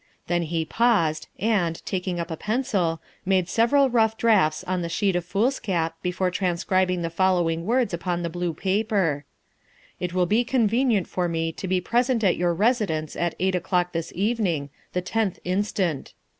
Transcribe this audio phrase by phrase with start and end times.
[0.25, 5.15] Then he paused and, taking up a pencil, made several rough draughts on the sheet
[5.15, 9.25] of foolscap before transcribing the following words upon the blue paper:"
[9.99, 13.91] It will be convenient for me to be present at your residence at eight o'clock
[13.93, 16.15] this evening, the 10th instant.